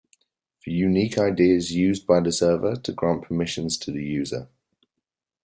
The 0.65 0.71
unique 0.71 1.15
id 1.19 1.39
is 1.39 1.73
used 1.73 2.07
by 2.07 2.21
the 2.21 2.31
server 2.31 2.75
to 2.75 2.91
grant 2.91 3.21
permissions 3.21 3.77
to 3.77 3.91
the 3.91 4.03
user. 4.03 4.49